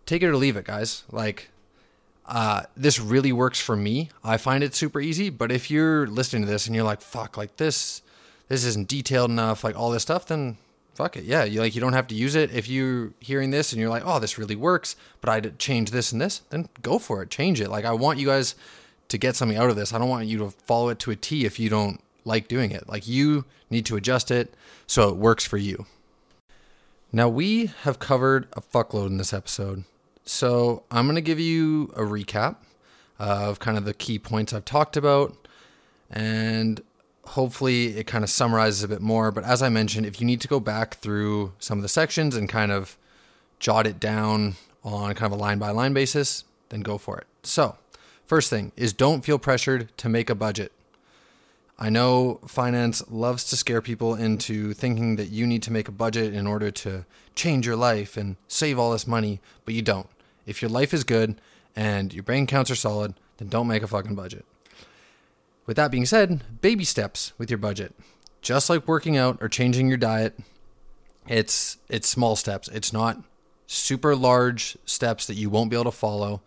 take 0.05 0.21
it 0.21 0.27
or 0.27 0.35
leave 0.35 0.57
it, 0.57 0.65
guys. 0.65 1.03
Like, 1.09 1.49
uh, 2.25 2.63
this 2.77 2.99
really 2.99 3.31
works 3.31 3.59
for 3.59 3.75
me. 3.75 4.09
I 4.23 4.37
find 4.37 4.63
it 4.63 4.75
super 4.75 5.01
easy. 5.01 5.29
But 5.29 5.51
if 5.51 5.69
you're 5.69 6.07
listening 6.07 6.43
to 6.43 6.47
this 6.47 6.67
and 6.67 6.75
you're 6.75 6.85
like, 6.85 7.01
fuck, 7.01 7.37
like 7.37 7.57
this, 7.57 8.01
this 8.47 8.63
isn't 8.65 8.87
detailed 8.87 9.31
enough, 9.31 9.63
like 9.63 9.77
all 9.77 9.91
this 9.91 10.03
stuff, 10.03 10.27
then 10.27 10.57
fuck 10.93 11.17
it. 11.17 11.23
Yeah, 11.23 11.43
you 11.43 11.59
like 11.59 11.75
you 11.75 11.81
don't 11.81 11.93
have 11.93 12.07
to 12.07 12.15
use 12.15 12.35
it. 12.35 12.51
If 12.51 12.67
you're 12.67 13.11
hearing 13.19 13.51
this 13.51 13.71
and 13.71 13.81
you're 13.81 13.89
like, 13.89 14.03
oh, 14.05 14.19
this 14.19 14.37
really 14.37 14.55
works, 14.55 14.95
but 15.19 15.29
I'd 15.29 15.59
change 15.59 15.91
this 15.91 16.11
and 16.11 16.21
this, 16.21 16.39
then 16.49 16.69
go 16.81 16.99
for 16.99 17.23
it. 17.23 17.29
Change 17.29 17.59
it. 17.59 17.69
Like 17.69 17.85
I 17.85 17.93
want 17.93 18.19
you 18.19 18.27
guys 18.27 18.55
to 19.07 19.17
get 19.17 19.35
something 19.35 19.57
out 19.57 19.69
of 19.69 19.75
this. 19.75 19.93
I 19.93 19.97
don't 19.97 20.09
want 20.09 20.27
you 20.27 20.37
to 20.39 20.51
follow 20.51 20.89
it 20.89 20.99
to 20.99 21.11
a 21.11 21.15
T 21.15 21.45
if 21.45 21.59
you 21.59 21.69
don't 21.69 22.01
like 22.23 22.47
doing 22.47 22.71
it. 22.71 22.87
Like 22.87 23.07
you 23.07 23.45
need 23.69 23.85
to 23.87 23.95
adjust 23.95 24.31
it 24.31 24.53
so 24.87 25.09
it 25.09 25.15
works 25.15 25.45
for 25.45 25.57
you. 25.57 25.85
Now 27.11 27.27
we 27.27 27.67
have 27.81 27.99
covered 27.99 28.47
a 28.53 28.61
fuckload 28.61 29.07
in 29.07 29.17
this 29.17 29.33
episode. 29.33 29.83
So 30.23 30.83
I'm 30.91 31.05
going 31.05 31.15
to 31.15 31.21
give 31.21 31.39
you 31.39 31.91
a 31.95 32.01
recap 32.01 32.57
of 33.19 33.59
kind 33.59 33.77
of 33.77 33.85
the 33.85 33.93
key 33.93 34.19
points 34.19 34.53
I've 34.53 34.65
talked 34.65 34.97
about, 34.97 35.47
and 36.09 36.81
hopefully 37.25 37.97
it 37.97 38.07
kind 38.07 38.23
of 38.23 38.29
summarizes 38.29 38.83
a 38.83 38.87
bit 38.87 39.01
more. 39.01 39.31
But 39.31 39.43
as 39.43 39.61
I 39.61 39.69
mentioned, 39.69 40.05
if 40.05 40.19
you 40.19 40.25
need 40.25 40.41
to 40.41 40.47
go 40.47 40.59
back 40.59 40.95
through 40.95 41.53
some 41.59 41.77
of 41.77 41.81
the 41.83 41.89
sections 41.89 42.35
and 42.35 42.47
kind 42.49 42.71
of 42.71 42.97
jot 43.59 43.85
it 43.85 43.99
down 43.99 44.55
on 44.83 45.13
kind 45.13 45.31
of 45.31 45.39
a 45.39 45.41
line 45.41 45.59
by 45.59 45.69
line 45.71 45.93
basis, 45.93 46.43
then 46.69 46.81
go 46.81 46.97
for 46.97 47.17
it. 47.17 47.27
So, 47.43 47.77
First 48.31 48.49
thing 48.49 48.71
is 48.77 48.93
don't 48.93 49.25
feel 49.25 49.37
pressured 49.37 49.89
to 49.97 50.07
make 50.07 50.29
a 50.29 50.35
budget. 50.35 50.71
I 51.81 51.89
know 51.89 52.39
finance 52.45 53.01
loves 53.09 53.45
to 53.45 53.57
scare 53.57 53.81
people 53.81 54.13
into 54.13 54.71
thinking 54.75 55.15
that 55.15 55.31
you 55.31 55.47
need 55.47 55.63
to 55.63 55.73
make 55.73 55.87
a 55.87 55.91
budget 55.91 56.31
in 56.31 56.45
order 56.45 56.69
to 56.69 57.05
change 57.33 57.65
your 57.65 57.75
life 57.75 58.15
and 58.17 58.35
save 58.47 58.77
all 58.77 58.91
this 58.91 59.07
money, 59.07 59.41
but 59.65 59.73
you 59.73 59.81
don't. 59.81 60.07
If 60.45 60.61
your 60.61 60.69
life 60.69 60.93
is 60.93 61.03
good 61.03 61.41
and 61.75 62.13
your 62.13 62.21
bank 62.21 62.51
accounts 62.51 62.69
are 62.69 62.75
solid, 62.75 63.15
then 63.37 63.47
don't 63.47 63.65
make 63.65 63.81
a 63.81 63.87
fucking 63.87 64.13
budget. 64.13 64.45
With 65.65 65.75
that 65.77 65.89
being 65.89 66.05
said, 66.05 66.61
baby 66.61 66.83
steps 66.83 67.33
with 67.39 67.49
your 67.49 67.57
budget. 67.57 67.95
Just 68.43 68.69
like 68.69 68.87
working 68.87 69.17
out 69.17 69.39
or 69.41 69.49
changing 69.49 69.87
your 69.87 69.97
diet, 69.97 70.37
it's 71.27 71.79
it's 71.89 72.07
small 72.07 72.35
steps. 72.35 72.67
It's 72.67 72.93
not 72.93 73.23
super 73.65 74.15
large 74.15 74.77
steps 74.85 75.25
that 75.25 75.33
you 75.33 75.49
won't 75.49 75.71
be 75.71 75.75
able 75.75 75.85
to 75.85 75.97
follow, 75.97 76.41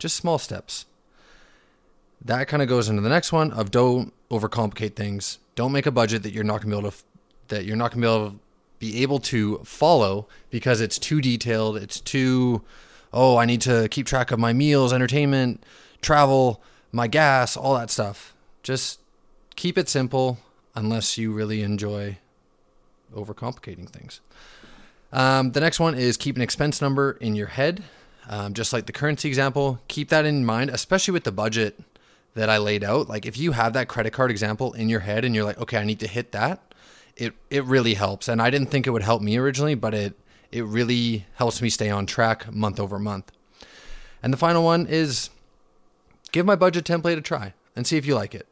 just 0.00 0.16
small 0.16 0.38
steps 0.38 0.86
that 2.24 2.48
kind 2.48 2.62
of 2.62 2.68
goes 2.68 2.88
into 2.88 3.02
the 3.02 3.08
next 3.08 3.32
one 3.32 3.50
of 3.52 3.70
don't 3.70 4.12
overcomplicate 4.30 4.94
things. 4.94 5.38
Don't 5.54 5.72
make 5.72 5.86
a 5.86 5.90
budget 5.90 6.22
that 6.22 6.32
you're 6.32 6.44
not 6.44 6.60
gonna 6.60 6.74
be 6.74 6.78
able 6.78 6.90
to 6.90 6.96
that 7.48 7.64
you're 7.64 7.76
not 7.76 7.92
gonna 7.92 8.02
be 8.02 8.08
able 8.08 8.30
to 8.30 8.38
be 8.78 9.02
able 9.02 9.18
to 9.18 9.58
follow 9.58 10.26
because 10.50 10.80
it's 10.80 10.98
too 10.98 11.20
detailed. 11.20 11.76
It's 11.76 12.00
too 12.00 12.62
oh 13.12 13.36
I 13.36 13.46
need 13.46 13.60
to 13.62 13.88
keep 13.88 14.06
track 14.06 14.30
of 14.30 14.38
my 14.38 14.52
meals, 14.52 14.92
entertainment, 14.92 15.64
travel, 16.02 16.62
my 16.92 17.06
gas, 17.06 17.56
all 17.56 17.74
that 17.74 17.90
stuff. 17.90 18.34
Just 18.62 19.00
keep 19.56 19.78
it 19.78 19.88
simple 19.88 20.38
unless 20.74 21.18
you 21.18 21.32
really 21.32 21.62
enjoy 21.62 22.18
overcomplicating 23.14 23.88
things. 23.88 24.20
Um, 25.12 25.52
the 25.52 25.60
next 25.60 25.80
one 25.80 25.94
is 25.94 26.16
keep 26.16 26.36
an 26.36 26.42
expense 26.42 26.80
number 26.80 27.12
in 27.12 27.34
your 27.34 27.48
head. 27.48 27.82
Um, 28.28 28.54
just 28.54 28.72
like 28.72 28.86
the 28.86 28.92
currency 28.92 29.26
example, 29.26 29.80
keep 29.88 30.08
that 30.10 30.24
in 30.24 30.44
mind, 30.44 30.70
especially 30.70 31.10
with 31.10 31.24
the 31.24 31.32
budget 31.32 31.80
that 32.34 32.48
I 32.48 32.58
laid 32.58 32.84
out, 32.84 33.08
like 33.08 33.26
if 33.26 33.36
you 33.36 33.52
have 33.52 33.72
that 33.72 33.88
credit 33.88 34.12
card 34.12 34.30
example 34.30 34.72
in 34.72 34.88
your 34.88 35.00
head 35.00 35.24
and 35.24 35.34
you're 35.34 35.44
like, 35.44 35.58
okay, 35.58 35.78
I 35.78 35.84
need 35.84 36.00
to 36.00 36.06
hit 36.06 36.32
that, 36.32 36.74
it 37.16 37.34
it 37.50 37.64
really 37.64 37.94
helps. 37.94 38.28
And 38.28 38.40
I 38.40 38.50
didn't 38.50 38.70
think 38.70 38.86
it 38.86 38.90
would 38.90 39.02
help 39.02 39.22
me 39.22 39.36
originally, 39.36 39.74
but 39.74 39.94
it 39.94 40.14
it 40.52 40.64
really 40.64 41.26
helps 41.34 41.60
me 41.60 41.70
stay 41.70 41.90
on 41.90 42.06
track 42.06 42.52
month 42.52 42.80
over 42.80 42.98
month. 42.98 43.32
And 44.22 44.32
the 44.32 44.36
final 44.36 44.64
one 44.64 44.86
is 44.86 45.30
give 46.32 46.46
my 46.46 46.56
budget 46.56 46.84
template 46.84 47.16
a 47.16 47.20
try 47.20 47.54
and 47.74 47.86
see 47.86 47.96
if 47.96 48.06
you 48.06 48.14
like 48.14 48.34
it. 48.34 48.46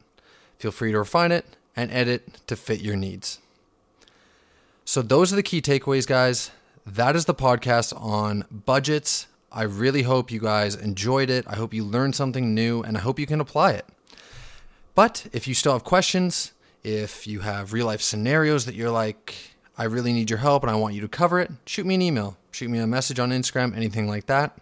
Feel 0.57 0.71
free 0.71 0.91
to 0.91 0.99
refine 0.99 1.31
it 1.31 1.45
and 1.75 1.91
edit 1.91 2.45
to 2.47 2.55
fit 2.55 2.81
your 2.81 2.95
needs. 2.95 3.39
So 4.83 5.01
those 5.01 5.31
are 5.31 5.35
the 5.35 5.43
key 5.43 5.61
takeaways, 5.61 6.07
guys. 6.07 6.51
That 6.85 7.15
is 7.15 7.25
the 7.25 7.35
podcast 7.35 7.93
on 7.99 8.45
budgets 8.49 9.27
I 9.51 9.63
really 9.63 10.03
hope 10.03 10.31
you 10.31 10.39
guys 10.39 10.75
enjoyed 10.75 11.29
it. 11.29 11.45
I 11.47 11.55
hope 11.55 11.73
you 11.73 11.83
learned 11.83 12.15
something 12.15 12.53
new 12.53 12.83
and 12.83 12.97
I 12.97 13.01
hope 13.01 13.19
you 13.19 13.25
can 13.25 13.41
apply 13.41 13.71
it. 13.71 13.85
But 14.95 15.27
if 15.33 15.47
you 15.47 15.53
still 15.53 15.73
have 15.73 15.83
questions, 15.83 16.53
if 16.83 17.25
you 17.25 17.39
have 17.39 17.73
real 17.73 17.85
life 17.85 18.01
scenarios 18.01 18.65
that 18.65 18.75
you're 18.75 18.91
like, 18.91 19.35
I 19.77 19.85
really 19.85 20.13
need 20.13 20.29
your 20.29 20.39
help 20.39 20.63
and 20.63 20.71
I 20.71 20.75
want 20.75 20.93
you 20.93 21.01
to 21.01 21.07
cover 21.07 21.39
it, 21.39 21.51
shoot 21.65 21.85
me 21.85 21.95
an 21.95 22.01
email, 22.01 22.37
shoot 22.51 22.69
me 22.69 22.79
a 22.79 22.87
message 22.87 23.19
on 23.19 23.31
Instagram, 23.31 23.75
anything 23.75 24.07
like 24.07 24.25
that. 24.27 24.57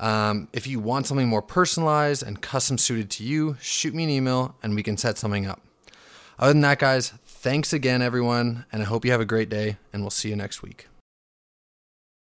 Um, 0.00 0.48
if 0.52 0.66
you 0.66 0.80
want 0.80 1.06
something 1.06 1.28
more 1.28 1.42
personalized 1.42 2.22
and 2.22 2.42
custom 2.42 2.78
suited 2.78 3.10
to 3.12 3.24
you, 3.24 3.56
shoot 3.60 3.94
me 3.94 4.04
an 4.04 4.10
email 4.10 4.56
and 4.62 4.74
we 4.74 4.82
can 4.82 4.96
set 4.96 5.18
something 5.18 5.46
up. 5.46 5.60
Other 6.38 6.52
than 6.52 6.62
that, 6.62 6.80
guys, 6.80 7.10
thanks 7.26 7.72
again, 7.72 8.02
everyone, 8.02 8.64
and 8.72 8.82
I 8.82 8.86
hope 8.86 9.04
you 9.04 9.12
have 9.12 9.20
a 9.20 9.26
great 9.26 9.48
day, 9.48 9.76
and 9.92 10.02
we'll 10.02 10.10
see 10.10 10.30
you 10.30 10.36
next 10.36 10.62
week. 10.62 10.88